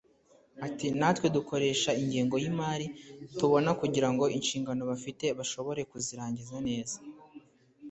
[0.67, 2.87] Ati “Natwe dukoresha ingengo y’imari
[3.37, 6.97] tubona kugirango inshingano bafite bashobore kuzirangiza neza